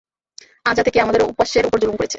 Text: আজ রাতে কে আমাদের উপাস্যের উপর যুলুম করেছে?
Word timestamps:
আজ 0.65 0.75
রাতে 0.77 0.91
কে 0.91 0.99
আমাদের 1.01 1.21
উপাস্যের 1.23 1.65
উপর 1.65 1.77
যুলুম 1.79 1.95
করেছে? 1.95 2.09